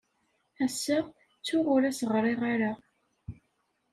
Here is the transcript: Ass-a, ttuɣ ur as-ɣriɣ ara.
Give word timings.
Ass-a, 0.65 0.99
ttuɣ 1.37 1.65
ur 1.75 1.81
as-ɣriɣ 1.89 2.41
ara. 2.53 2.71